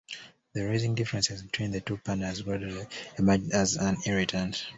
The 0.53 0.65
rising 0.65 0.95
differences 0.95 1.43
between 1.43 1.69
the 1.69 1.79
two 1.81 1.97
partners 1.97 2.41
gradually 2.41 2.87
emerged 3.19 3.51
as 3.53 3.75
an 3.75 3.97
irritant. 4.07 4.65